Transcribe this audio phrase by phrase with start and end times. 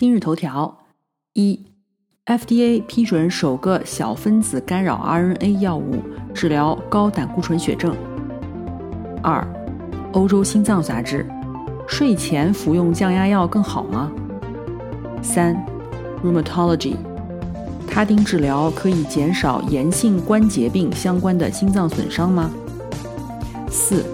[0.00, 0.78] 今日头条：
[1.32, 1.60] 一
[2.24, 5.96] ，FDA 批准首个小分子干扰 RNA 药物
[6.32, 7.96] 治疗高胆固醇血症。
[9.24, 9.44] 二，
[10.12, 11.26] 欧洲心脏杂志：
[11.88, 14.12] 睡前服用降压药更好吗？
[15.20, 15.56] 三
[16.22, 16.94] ，Rheumatology。
[17.88, 22.52] 他汀治疗可以减少炎性关节病相关的心脏损伤吗？
[23.68, 24.04] 四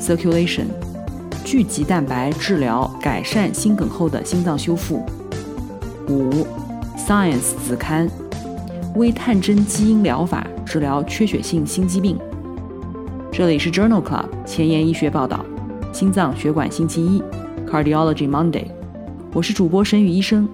[0.00, 0.66] ，Circulation，
[1.44, 5.06] 聚集蛋白治疗改善心梗后的心脏修复。
[6.08, 6.46] 五
[6.96, 8.08] ，Science 子刊，
[8.96, 12.18] 微探针基因疗法治疗缺血性心肌病。
[13.30, 15.44] 这里是 Journal Club 前沿医学报道，
[15.92, 17.22] 心脏血管星期一
[17.66, 18.64] ，Cardiology Monday，
[19.34, 20.48] 我是主播沈宇医生，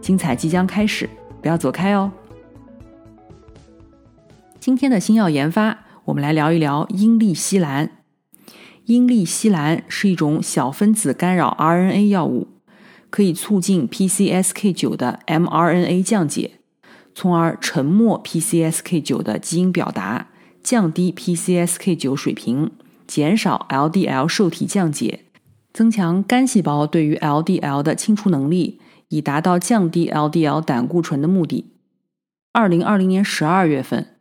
[0.00, 1.08] 精彩即将开始。
[1.40, 2.10] 不要走开哦！
[4.58, 7.90] 今天的新药研发，我们来聊一聊英利西兰。
[8.86, 12.48] 英利西兰是一种小分子干扰 RNA 药物，
[13.10, 16.52] 可以促进 PCSK9 的 mRNA 降解，
[17.14, 20.28] 从而沉默 PCSK9 的基因表达，
[20.62, 22.70] 降低 PCSK9 水平，
[23.06, 25.20] 减少 LDL 受体降解，
[25.72, 28.80] 增强肝细胞对于 LDL 的清除能力。
[29.08, 31.70] 以达到降低 LDL 胆固醇的目的。
[32.52, 34.16] 二零二零年十二月份，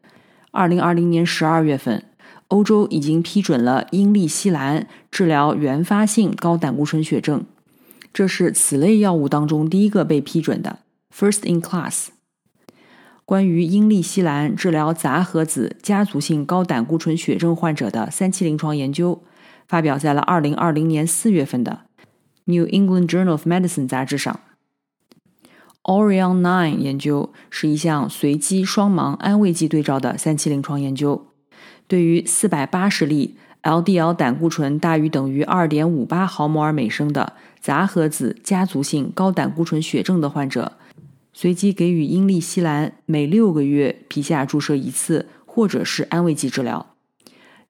[0.51, 2.03] 二零二零年十二月份，
[2.49, 7.43] 欧洲已经批准了英利西兰治疗原发性高胆固醇血症，
[8.15, 10.79] 这是此类药物当中第一个被批准的
[11.13, 12.07] （first in class）。
[13.25, 19.21] 关于英利西兰治疗杂合子家族性高胆固醇血症患者的三期临床研究，
[19.67, 21.81] 发表在了二零二零年四月份的
[22.45, 24.39] 《New England Journal of Medicine》杂志上。
[25.83, 31.27] Orion Nine 研究是一项随机双盲安慰剂对照的三期临床研究，
[31.85, 40.73] 对于四百八十例 LDL 胆固醇大于等于二点五八毫摩尔每升的杂合子家族性高胆固醇血症的患者，
[41.33, 46.93] 随机给予英利西兰每六个月皮下注射一次，或者是安慰剂治疗。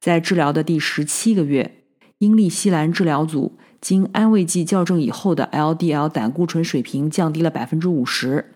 [0.01, 1.78] 在治疗的第十七个月，
[2.17, 3.57] 英利西兰治疗组。
[3.81, 8.56] 经安慰剂校正以后的 LDL 胆固醇水平降低了百分之五十。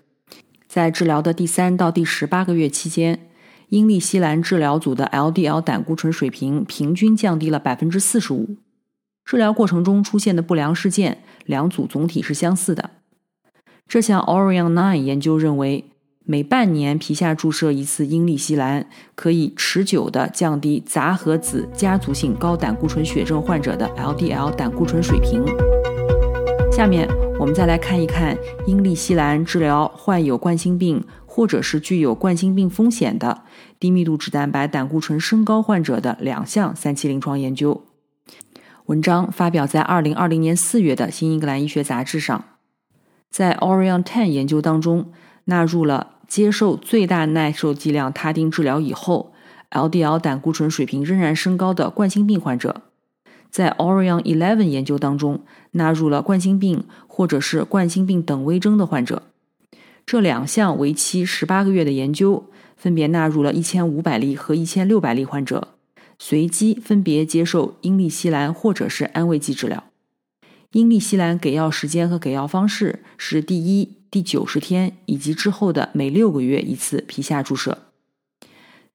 [0.67, 3.28] 在治疗的第三到第十八个月期间，
[3.69, 8.57] 英利西兰治疗组的 LDL 胆固醇水平平均降低了百分之四十五。
[9.25, 12.89] 治疗过程中出现的不良事件，两组总体是相似的。
[13.87, 15.85] 这项 Orion Nine 研究认为。
[16.25, 18.85] 每半年皮下注射一次英利西兰，
[19.15, 25.43] 可以持久地降低杂合子家族性高胆固醇血症患者的 LDL 胆固醇水平。
[26.71, 27.09] 下面
[27.39, 28.37] 我们再来看一看
[28.67, 33.43] 英利西兰治疗患有冠心病或者是具有冠心病风险的
[33.79, 37.83] 低密度脂蛋白胆固醇升高患者的两项三期临床研究。
[38.87, 42.43] 文章发表在2020年4月的《新英格兰医学杂志》上。
[43.29, 45.11] 在 Orion Ten 研究当中，
[45.45, 46.15] 纳入了。
[46.27, 49.33] 接受最大耐受剂量他汀治疗以后
[49.71, 52.83] ，LDL 胆固醇水平仍然升高的冠心病患者，
[53.49, 55.41] 在 Orion Eleven 研究当中
[55.71, 59.23] 纳入了冠心病或者是冠心病等危征的患者。
[60.09, 65.75] 这两项为期十八个月的研究，分别纳入了一千五百例和一千六百例患者，
[66.17, 69.83] 随机分别接受英利西兰或者是安慰剂治疗。
[70.71, 73.97] 英利西兰给药时间和给药方式是第一。
[74.09, 77.77] 第九十天以及之后的每六个月一次皮下注射。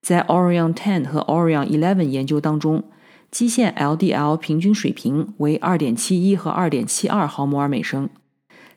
[0.01, 2.83] 在 Orion Ten 和 Orion Eleven 研究当中，
[3.31, 8.09] 基线 LDL 平均水平为二点七一和二点七二毫摩尔每升。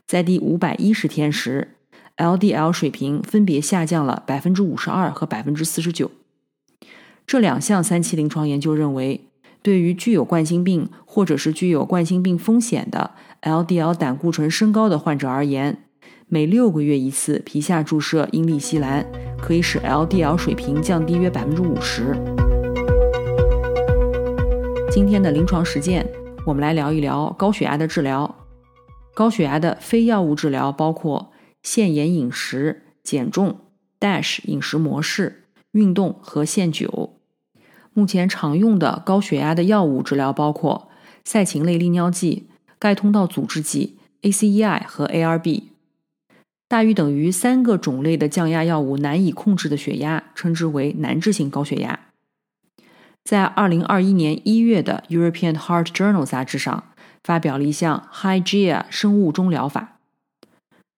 [0.07, 1.75] 在第五百一十天时
[2.19, 6.11] ，LDL 水平分别下降了百分之五十二和百分之四十九。
[7.27, 9.23] 这两项三期临床研究认为，
[9.63, 13.13] 对于具有冠心病或者是具有冠心病风险的
[13.43, 15.83] LDL 胆固醇升高的患者而言，
[16.27, 19.07] 每六个月一次皮下注射英利西兰，
[19.41, 22.17] 可以使 LDL 水平降低约百分之五十。
[24.91, 26.07] 今天的临床实践，
[26.47, 28.35] 我们来聊一聊高血压的治疗。
[29.15, 31.31] 高血压的非药物治疗包括
[31.63, 33.61] 限盐饮食、减重、
[34.01, 37.19] DASH 饮食模式、运动和限酒。
[37.93, 40.89] 目前常用的高血压的药物治疗包括
[41.25, 45.65] 赛嗪类利尿剂、钙通道阻滞剂 （ACEI） 和 ARB。
[46.69, 51.99] 大于等于三个种类的降压药物难以控制的血压，称之为难治性高血压。
[53.25, 56.85] 在2021年1月的《European Heart Journal》杂志上，
[57.25, 59.98] 发表了一项 HiGEA 生物钟疗法。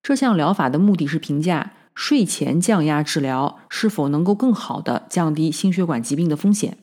[0.02, 6.78] 这项疗法的目的是评价睡前降压治疗是否能够更好地降低心血管疾病的风险。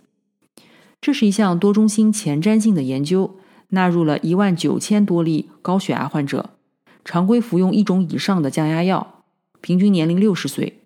[1.02, 3.38] 这是一项多中心前瞻性的研究，
[3.70, 6.52] 纳入了一万九千多例高血压患者。
[7.06, 9.24] 常规服用一种以上的降压药，
[9.62, 10.82] 平均年龄六十岁，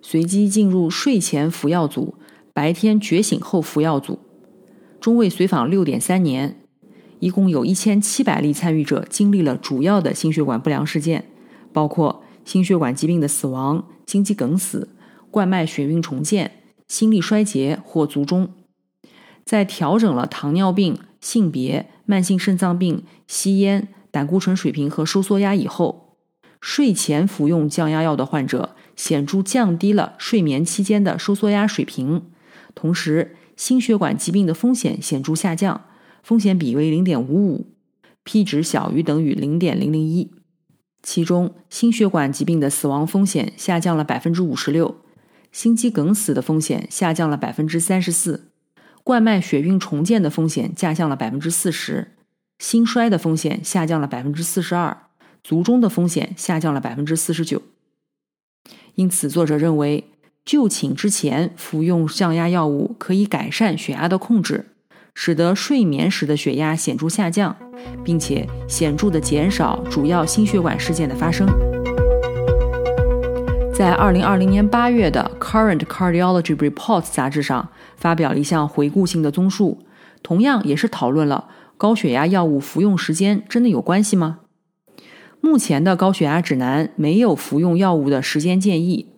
[0.00, 2.14] 随机进入睡前服药组、
[2.54, 4.20] 白天觉醒后服药组，
[5.00, 6.60] 中位随访六点三年，
[7.18, 11.29] 一共有一千七百例参与者经历了主要的心血管不良事件，
[11.72, 14.88] 包括心血管疾病的死亡、心肌梗死、
[15.30, 18.52] 冠脉血运重建、心力衰竭或卒中。
[19.44, 23.88] 在调整了糖尿病、性别、慢性肾脏病、吸烟。
[24.12, 26.16] 胆固醇水平和收缩压以后，
[26.60, 32.24] 睡前服用降压药的患者显著降低了睡眠期间的收缩压水平，
[32.74, 35.84] 同时心血管疾病的风险显著下降，
[36.24, 37.66] 风险比为零点五五
[38.24, 40.32] ，p 值小于等于零点零零一。
[41.02, 44.96] 其中，心血管疾病的死亡风险下降了百分之五十六，
[45.50, 48.50] 心肌梗死的风险下降了百分之三十四，
[49.02, 52.12] 冠脉血运重建的风险下降了百分之四十。
[52.58, 55.06] 心衰的风险下降了百分之四十二，
[55.42, 57.62] 卒中的风险下降了百分之四十九。
[58.96, 60.04] 因此，作者认为
[60.44, 64.66] 就寝之前服用降压药物可以改善血压的控制，
[65.14, 67.56] 使得睡眠时的血压显著下降，
[68.04, 71.46] 并且显著的减少主要心血管事件的发生。
[73.72, 79.78] 在二零二零年八月的《Current Cardiology Reports》杂志上发表了一项回顾性的综述，
[80.22, 81.48] 同样也是讨论了。
[81.78, 84.40] 高血压药物服用时间真的有关系吗？
[85.40, 89.14] 目前的高血压指南没有服用药物的时间建议。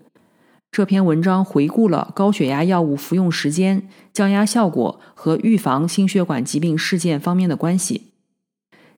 [0.72, 8.04] 这篇文章回顾了高血压药物服用时间、降压效果和预防心血管疾病事件方面的关系。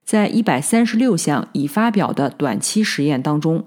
[0.05, 3.65] 在一百三十六项已发表的短期实验当中，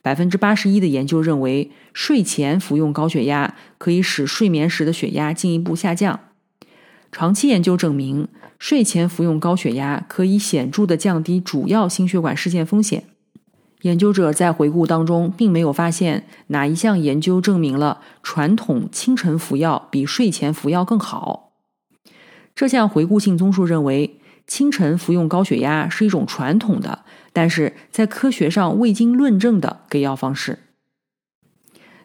[0.00, 6.18] 百分之八十一的研究认为睡前服用高血压可以使睡眠时的血压进一步下降。
[7.12, 8.26] 长期研究证明。
[8.58, 13.04] 睡前服用高血压可以显著的降低主要心血管事件风险。
[13.82, 21.52] 研究者在回顾当中并没有发现哪一项研究证明了传统清晨服药比睡前服药更好。
[22.54, 30.58] 这项回顾性综述认为，清晨服用高血压是一种传统的，但是在科学上未经论证的给药方式。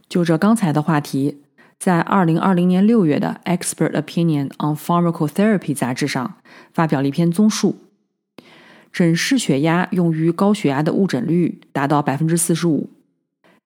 [0.07, 1.41] 就这刚才的话题。
[1.77, 6.35] 在二零二零年六月的《Expert Opinion on Pharmacotherapy》杂志上
[6.73, 7.75] 发表了一篇综述，
[8.95, 12.89] 诊室血压用于高血压的误诊率达到百分之四十五。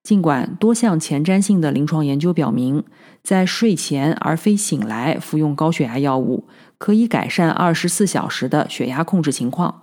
[0.02, 2.82] 尽管多项前瞻性的临床研究表明，
[3.22, 6.48] 在睡前而非醒来服用高血压药物
[6.78, 9.82] 可以改善二十四小时的血压控制情况，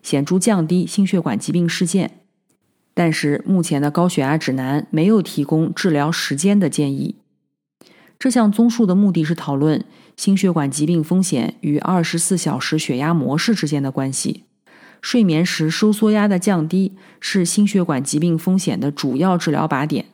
[0.00, 2.20] 显著降低心血管疾病事件，
[2.94, 7.16] 但是目前的高血压指南没有提供治疗时间的建议。
[8.16, 9.84] 这项综述的目的是讨论
[10.16, 14.44] 心血管疾病风险与二十四小时血压模式之间的关系。
[15.04, 20.06] 睡眠时收缩压的降低是心血管疾病风险的主要治疗靶点。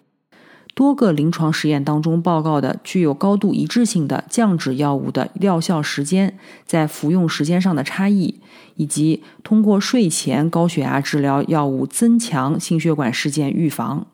[0.75, 8.41] 多个临床实验当中报告的具有高度一致性的降脂药物的药效时间在服用时间上的差异，
[8.75, 14.09] 以及通过睡前高血压治疗药物增强心血管事件预防。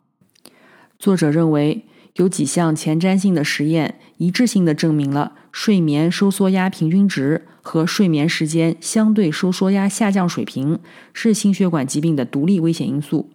[0.98, 1.86] 作者认为。
[2.16, 10.78] 有几项前瞻性的实验一致性的证明了睡眠收缩压平均值和睡眠时间相对收缩压下降水平
[11.12, 13.30] 是心血管疾病的独立危险因素。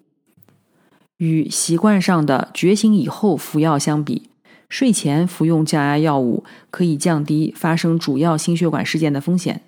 [1.17, 4.29] 与习惯上的觉醒以后服药相比，
[4.67, 9.61] 睡前服用降压药物可以降低发生主要心血管事件的风险。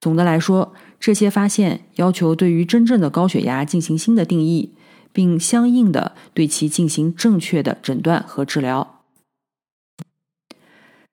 [0.00, 4.72] 总的来说，这些发现要求对于真正的高血压进行新的定义。
[5.14, 9.00] 并相应的对其进行正确的诊断和治疗。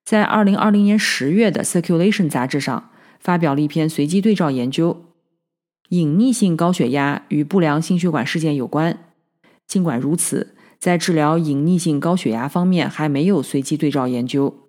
[0.03, 2.89] 在二零二零年十月的《Circulation》杂志上
[3.19, 5.05] 发表了一篇随机对照研究，
[5.89, 8.97] 隐匿性高血压与不良心血管事件有关。
[9.67, 14.67] 尽管如此，在治疗隐匿性高血压方面还没有随机对照研究。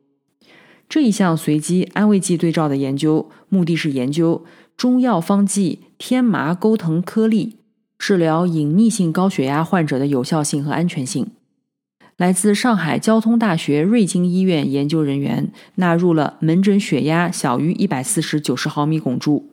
[0.88, 4.44] 这一项随机安慰剂对照的研究目的是研究
[4.76, 7.56] 中药方剂天麻钩藤颗粒。
[8.02, 11.30] 治疗隐匿性高血压患者的有效性和安全性。
[12.16, 19.48] 来自上海交通大学瑞金医院研究人员纳入了门诊血压小于一百四十九十毫米汞柱、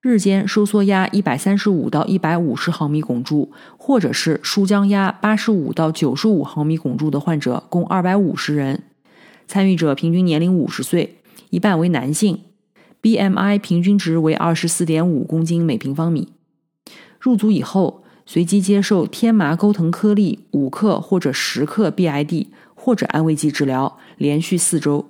[0.00, 8.84] 日间收缩压一百三十五到一百五十毫米汞柱，或者是舒张压八十五到九十五毫米汞柱的患者共二百五十人，
[9.46, 11.16] 参与者平均年龄五十岁，
[11.50, 12.40] 一半为男性
[13.02, 16.28] ，BMI 平均值为二十四点五公斤每平方米。
[17.24, 25.08] 入组以后，随机接受天麻钩藤颗粒五克或者十克 BID 或者安慰剂治疗，连续四周。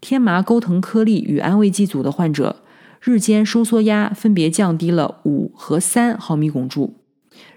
[0.00, 2.56] 天麻钩藤颗粒与安慰剂组的患者。
[3.00, 6.94] 日间收缩压分别降低了五和三毫米汞柱，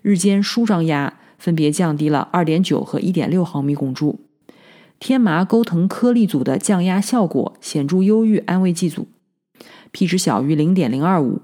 [0.04, 4.20] 日间舒张压分别降低了二点九和一点六毫米汞柱。
[5.00, 9.08] 天麻钩藤颗粒组的降压效果显著优于安慰剂组
[9.92, 11.42] ，P 值小于零点零二五，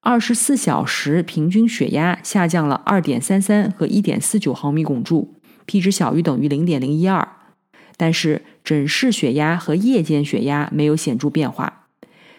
[0.00, 5.34] 二十四小时平均血压下降了二点三三和一点四九毫米汞柱
[5.66, 7.28] ，P 值小于等于零点零一二，
[7.96, 11.86] 但是诊室血压和夜间血压没有显著变化。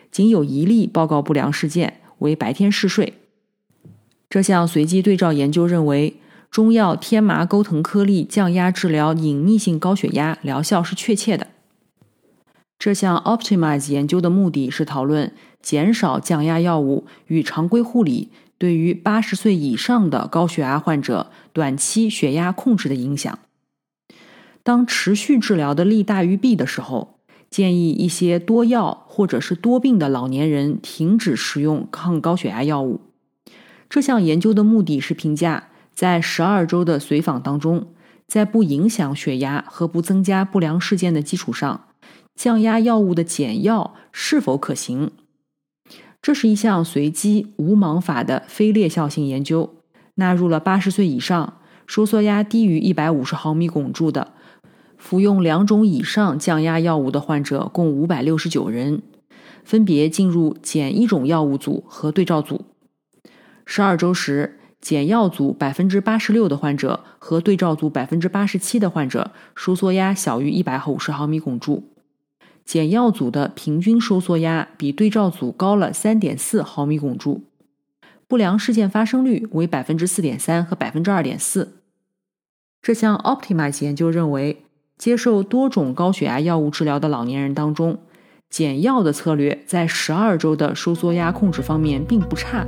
[0.10, 3.14] 仅有一例报告不良事件，为白天嗜睡。
[4.30, 6.16] 这项随机对照研究认为，
[6.50, 11.48] 中药天麻钩藤颗粒降压治疗隐匿性高血压疗效是确切的。
[12.80, 23.38] 这项 Optimize 研究的目的是讨论减少降压药物与常规护理对于八十岁以上的高血压患者短期血压控制的影响。
[24.64, 27.20] 当持续治疗的利大于弊的时候。
[27.50, 33.02] 建议一些多药或者是多病的老年人停止使用抗高血压药物。
[33.90, 37.88] 这项研究的目的是评价在十二周的随访当中，
[38.28, 41.86] 在不影响血压和不增加不良事件的基础上，
[42.40, 45.12] 降压药物的减药是否可行。
[46.22, 49.76] 这是一项随机无盲法的非劣效性研究，
[50.16, 54.32] 纳入了八十岁以上、收缩压低于一百五十毫米汞柱的。
[54.98, 59.02] 服用两种以上降压药物的患者共五百六十九人，
[59.66, 62.64] 分别进入减一种药物组和对照组。
[63.66, 71.84] 十二周时，减药组百分之八十六的患者和对照组百分之八十七的患者收缩压小于一百五十毫米汞柱。
[72.70, 77.42] 减药组的平均收缩压比对照组高了三点四毫米汞柱。
[78.28, 81.80] 不良事件发生率为百分之四点三和百分之二点四。
[82.80, 84.64] 这项 Optimize 研究认为。
[85.00, 87.98] 接受多种高血压药物治疗的老年人当中，
[88.50, 92.68] 减药的策略在十二周的收缩压控制方面并不差，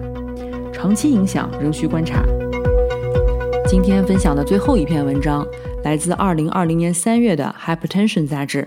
[0.72, 2.24] 长期影响仍需观察。
[3.68, 5.46] 今天分享的最后一篇文章
[5.84, 8.66] 来自二零二零年三月的《Hypertension》杂志。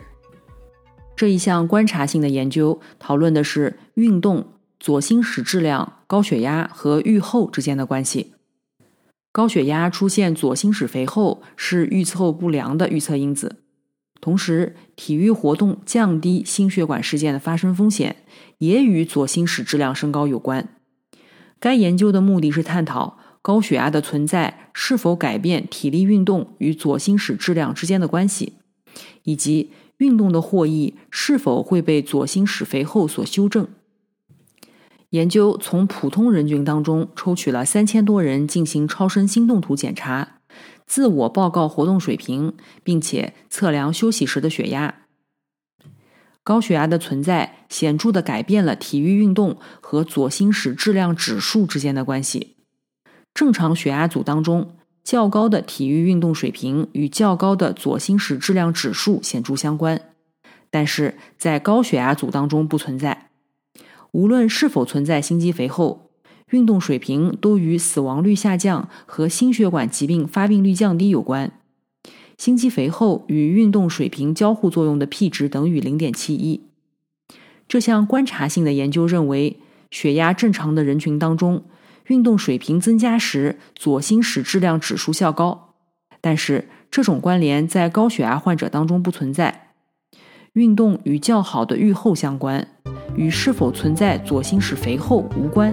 [1.16, 4.48] 这一项观察性的研究讨论的是运动、
[4.80, 8.32] 左心室质量、高血压和预后之间的关系。
[9.30, 13.56] 高血压出现左心室肥厚是预测不良的预测因子，
[14.20, 18.16] 同时体育活动降低心血管事件的发生风险，
[18.58, 20.68] 也与左心室质量升高有关。
[21.60, 28.54] 该研究的目的是探讨高血压的存在是否改变体力运动与左心室质量之间的关系，
[29.22, 29.70] 以及
[30.04, 33.66] 运动的获益是否会被左心室肥厚所修正。
[35.10, 40.40] 研究从普通人群当中抽取了三千多人进行超声心动图检查，
[40.86, 45.02] 自我报告活动水平，并且测量休息时的血压。
[46.42, 52.56] 高血压的存在显著的改变了体育运动和左心室质量指数之间的关系。
[53.32, 60.00] 正常血压组当中，较高的体育运动水平与较高的左心室质量指数显著相关，
[60.70, 63.28] 但是在高血压组当中不存在。
[64.12, 66.10] 无论是否存在心肌肥厚，
[66.50, 71.52] 运动水平都与死亡率下降和心血管疾病发病率降低有关。
[72.38, 76.62] 心肌肥厚与运动水平交互作用的 P 值等于零点七一。
[77.68, 79.58] 这项观察性的研究认为，
[79.90, 81.64] 血压正常的人群当中，
[82.06, 85.74] 运动水平增加时左心室质量指数较高，
[86.20, 89.68] 但是这种关联在高血压患者当中不存在。
[90.52, 92.68] 运动与较好的预后相关。
[93.16, 95.72] 与是否存在左心室肥厚无关。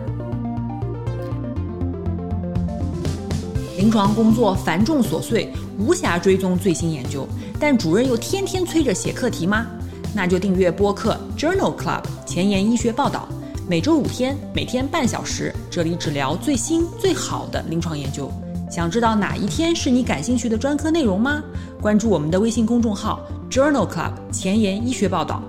[3.78, 7.28] 临床工作繁重琐碎，无暇追踪最新研究，
[7.60, 9.66] 但主任又天天催着写课题吗？
[10.14, 13.28] 那就订阅播客 Journal Club 前沿医学报道，
[13.68, 18.30] 每周五天，每天半小时，这里只聊最新最好的临床研究。
[18.70, 21.41] 想知道哪一天是你感兴趣的专科内容吗？
[21.80, 25.41] 关注我们的微信公众号 Journal Club 前沿医学报道。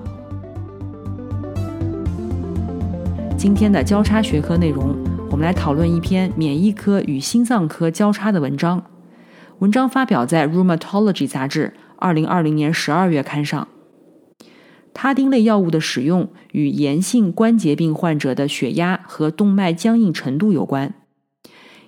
[3.37, 4.95] 今天的交叉学科内容，
[5.31, 8.83] 我们来讨论一篇免疫科与心脏科交叉的文章。
[9.59, 13.67] 文章发表在《Rheumatology》杂志二零二零年十二月刊上。
[14.95, 20.95] 他汀类药物的使用与炎性关节病患者的血压和动脉僵硬程度有关。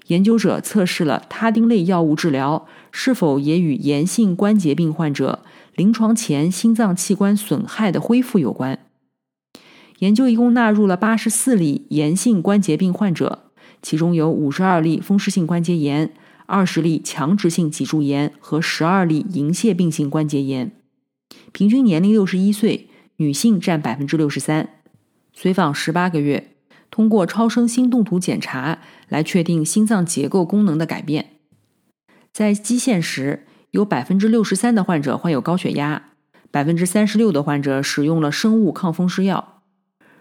[0.08, 5.42] 研究者测试了他汀类药物治疗是否也与炎性关节病患者
[5.74, 8.78] 临床前心脏器官损害的恢复有关。
[10.00, 13.44] 研究一共纳入了八十四例炎性关节病患者，
[13.80, 16.12] 其中有五十二例风湿性关节炎、
[16.46, 20.72] 二十例强直性脊柱炎和十二例银屑病性关节炎，
[21.52, 24.70] 平均年龄六十一岁，女性占百分之六十三，
[25.32, 26.50] 随访十八个月。
[26.90, 28.78] 通过超声心动图检查
[29.08, 31.30] 来确定心脏结构功能的改变。
[32.32, 36.10] 在基线时，有百分之六十三的患者患有高血压，
[36.52, 39.62] 百分之三十六的患者使用了生物抗风湿药。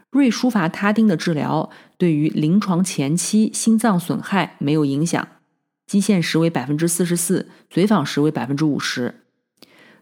[0.09, 5.27] 瑞舒伐他汀的治疗对于临床前期心脏损害没有影响，
[5.85, 9.21] 基线时为百分之四十四，随访时为百分之五十。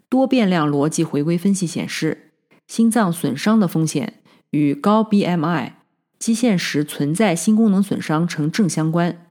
[0.07, 2.30] 多变量逻辑回归分析显示，
[2.71, 5.73] 心脏损伤的风险与高 BMI。
[6.17, 9.27] 基线时存在心功能损伤呈正相关，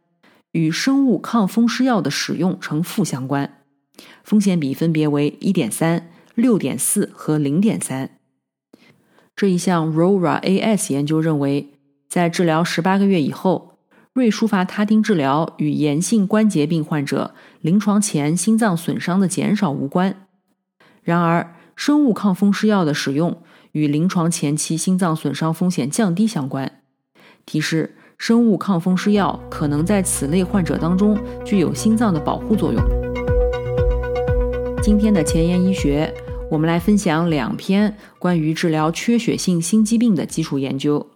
[0.52, 3.62] 与生物抗风湿药的使用呈负相关，
[4.22, 8.18] 风险比分别为一点三、六点四和零点三。
[9.34, 11.72] 这一项 RORA AS 研究认为，
[12.10, 13.78] 在治疗十八个月以后，
[14.12, 20.26] 瑞舒伐他汀治疗与炎性关节病患者临床前心脏损伤的减少无关。
[21.02, 26.82] 然而，生物抗风湿药的使用与临床前期心脏损伤风险降低相关。
[27.46, 32.82] 提示：生物抗风湿药可能在此类患者当中具有心脏的保护作用。
[34.82, 36.12] 今天的前沿医学，
[36.50, 41.06] 我们来分享两篇关于治疗缺血性心肌病的基础研究。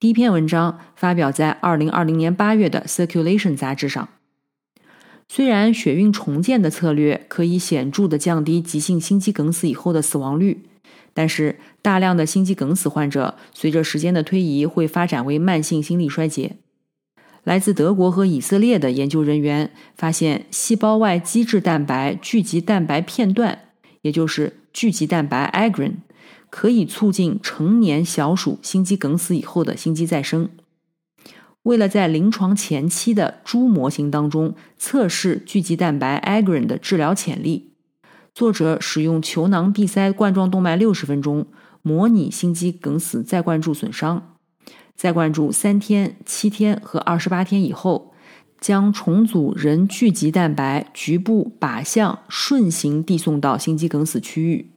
[0.00, 4.08] 第一篇文章发表在2020年8月的《Circulation》杂志上。
[5.28, 10.62] 虽然血运重建的策略可以显著地降低急性心肌梗死以后的死亡率。
[11.12, 16.56] 但是，大量的心肌梗死患者随着时间的推移会发展为慢性心力衰竭。
[17.42, 23.60] 来自德国和以色列的研究人员发现，细胞外基质蛋白聚集蛋白片段，
[24.02, 25.92] 也就是聚集蛋白 agrin，
[26.50, 30.50] 可以促进成年小鼠心肌梗死以后的心肌再生。
[31.66, 37.72] 为了在临床前期的猪模型当中测试聚集蛋白 agrin 的治疗潜力。
[38.32, 41.46] 作者使用球囊闭塞冠状动脉六十分钟，
[41.82, 44.36] 模拟心肌梗死再灌注损伤。
[44.94, 48.12] 再灌注三天、七天和二十八天以后，
[48.60, 54.70] 将重组人聚集蛋白局部靶向顺行递送到心肌梗死区域。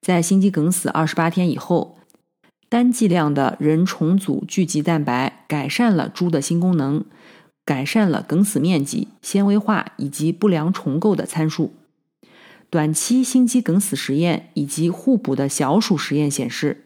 [0.00, 1.96] 在心肌梗死二十八天以后，
[2.70, 7.04] 单剂量的人重组聚集蛋白改善了猪的心功能，
[7.64, 11.74] 改善了梗死面积、纤维化以及不良重构的参数。
[12.70, 16.84] 短期心肌梗死实验以及互补的小鼠实验显示，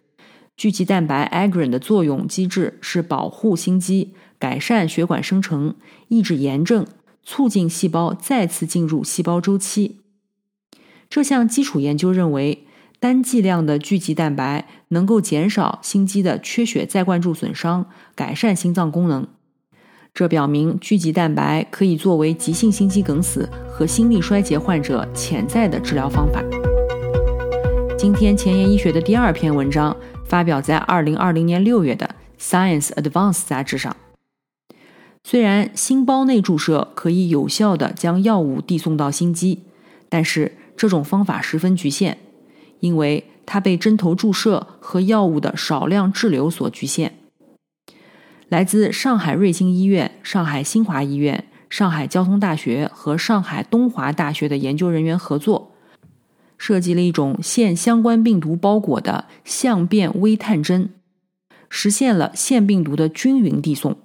[0.57, 5.75] 聚集蛋白 agrin 的作用机制是保护心肌、改善血管生成、
[6.09, 6.87] 抑制炎症、
[7.23, 10.01] 促进细胞再次进入细胞周期。
[11.11, 12.67] 这项基础研究认为，
[13.05, 19.29] 单剂量的聚集蛋白能够减少心肌的缺血再灌注损伤，改善心脏功能。
[20.15, 26.43] 这表明聚集蛋白可以作为急性心肌梗死和心力衰竭患者潜在的治疗方法。
[27.99, 32.09] 今天前沿医学的第二篇文章发表在2020年6月的
[32.43, 33.95] 《Science Advance》杂志上。
[35.25, 39.65] 虽然心包内注射可以有效地将药物递送到心肌，
[40.09, 42.17] 但是这种方法十分局限，
[42.81, 47.15] 因为它被针头注射和药物的少量滞留所局限。
[48.49, 55.73] 来自上海瑞星医院、上海新华医院、上海交通大学和上海东华大学的研究人员合作，
[56.57, 60.91] 设计了一种腺相关病毒包裹的相变微探针，
[61.69, 63.97] 实现了腺病毒的均匀递送。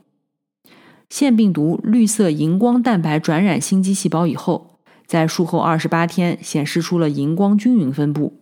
[1.10, 8.39] 腺病毒绿色荧光蛋白转染心肌细胞以后，在术后二十八天显示出了荧光均匀分布。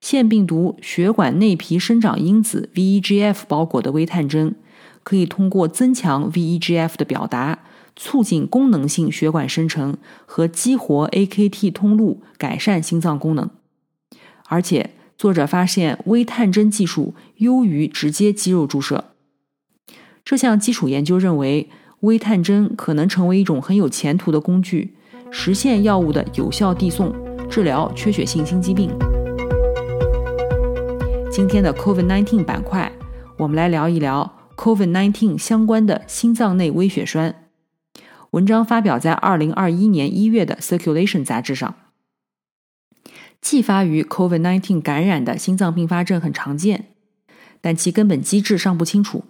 [0.00, 4.54] 腺病毒血管内皮生长因子 VEGF 包裹的微探针。
[5.04, 7.60] 可以通过增强 VEGF 的表达，
[7.96, 13.48] 促进功能性血管生成和激活 AKT 通路，改善心脏功能。
[14.48, 19.06] 而且，作者发现微探针技术优于直接肌肉注射。
[20.22, 24.94] 这项基础研究认为，微探针可能成为一种很有前途的工具，
[25.30, 27.14] 实现药物的有效递送，
[27.48, 28.90] 治疗缺血性心肌病。
[31.38, 32.90] 今天的 COVID-19 板块，
[33.36, 34.50] 我们来聊一聊。
[34.56, 37.48] COVID-19 相关的心脏内微血栓，
[38.32, 41.76] 文章发表在2021年1月的《Circulation》杂志上。
[43.40, 46.86] 继发于 COVID-19 感染的心脏并发症很常见，
[47.60, 49.22] 但其根本机制尚不清楚。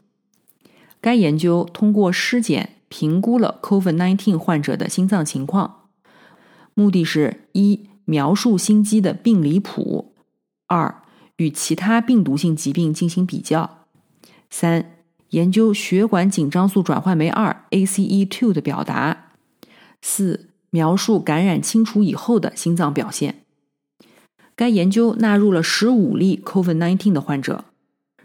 [1.02, 5.90] 该研究通过尸检评估了 COVID-19 患者的心脏情况，
[6.72, 10.14] 目的是：一、描述心肌的病理谱；
[10.66, 11.02] 二、
[11.38, 13.86] 与其他病毒性疾病进行比较；
[14.50, 14.92] 三、
[15.30, 19.34] 研究血管紧张素转换酶二 （ACE2） 的表达；
[20.02, 23.42] 四、描述感染清除以后的心脏表现。
[24.54, 27.64] 该研究纳入了十五例 COVID-19 的患者。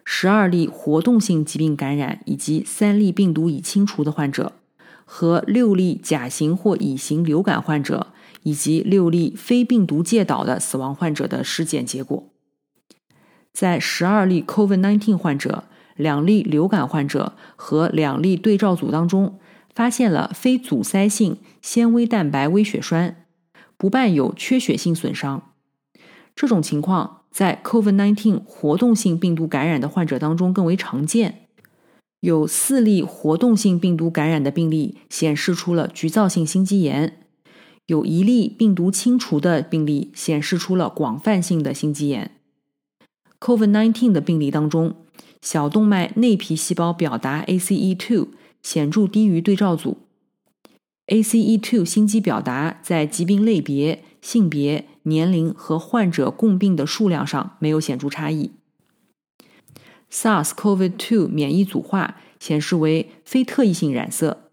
[0.05, 4.53] 十二例活动性疾病感染以及三例病毒已清除的患者，
[5.05, 8.07] 和六例甲型或乙型流感患者，
[8.41, 12.32] 以及六例非病毒介导的死亡患者的尸检结果。
[13.53, 15.63] 在十二例 COVID-19 患者、
[15.95, 19.39] 两例流感患者和两例对照组当中，
[19.73, 23.25] 发现了非阻塞性纤维蛋白微血栓，
[23.77, 25.53] 不伴有缺血性损伤。
[26.35, 27.21] 这种情况。
[27.33, 31.47] 在 COVID-19 活动性病毒感染的患者当中更为常见，
[32.19, 37.25] 有四例活动性病毒感染的病例显示出了局灶性心肌炎，
[37.87, 42.29] 有一例病毒清除的病例显示出了广泛性的心肌炎。
[43.43, 44.95] COVID-19 的病例当中，
[45.41, 48.29] 小动脉内皮细胞表达 ACE2
[48.61, 49.97] 显著低于对照组
[51.07, 54.85] ，ACE2 心肌表达在疾病类别、性别。
[55.05, 58.51] 年龄和患者共病的数量上没有显著差异。
[60.09, 64.43] SARS-CoV-2 免疫组化显示为非特异性染色，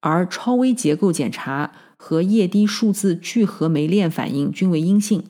[0.00, 5.24] 而超微结构检查和液滴数字聚合酶链反应均为阴性。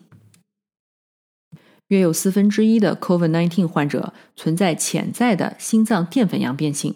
[1.93, 6.95] 约有四分之一的 COVID-19 患者存在潜在的心脏淀粉样变性，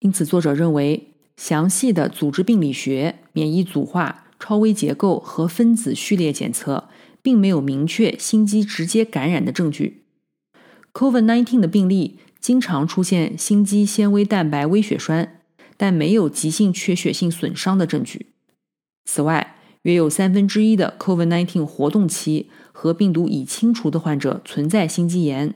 [0.00, 4.22] 因此作者认为，详细的组织病理学、免疫组化。
[4.40, 6.90] 超微结构和分子序列检测
[7.22, 10.02] 并没有明确心肌直接感染的证据。
[10.92, 15.40] COVID-19 的病例经常出现心肌纤维蛋白微血栓，
[15.78, 18.26] 但没有急性缺血性损伤的证据。
[19.06, 25.54] 此外，约有三分之一的 COVID-19 活动期和病毒已清除的患者存在心肌炎，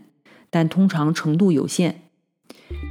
[0.48, 2.02] 但通常程度有限。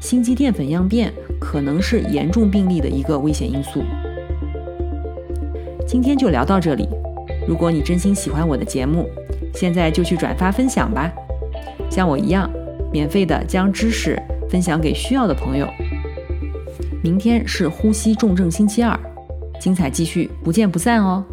[0.02, 3.82] 心肌淀粉样变可能是严重病例的一个危险因素。
[5.88, 6.88] 今天就聊到这里。
[7.48, 9.08] 如果你真心喜欢我的节目，
[9.54, 11.10] 现在就去转发分享吧，
[11.90, 12.52] 像我一样，
[12.92, 15.68] 免费的将知识分享给需要的朋友。
[17.02, 19.00] 明天是呼吸重症星期二，
[19.62, 21.24] 精彩继续，不见不散哦。